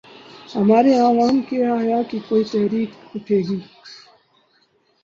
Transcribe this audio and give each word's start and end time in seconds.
ہمارے 0.55 0.91
ہاں 0.93 1.11
جب 1.11 1.19
علوم 1.19 1.37
کے 1.49 1.57
احیا 1.67 2.01
کی 2.09 2.19
کوئی 2.29 2.43
تحریک 2.51 2.89
اٹھے 3.15 3.39
گی۔ 3.47 3.59